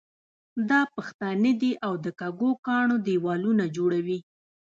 دا 0.69 0.81
پښتانه 0.95 1.51
دي 1.61 1.71
او 1.85 1.93
د 2.03 2.07
کږو 2.19 2.49
کاڼو 2.65 2.95
دېوالونه 3.07 3.63
جوړوي. 3.75 4.19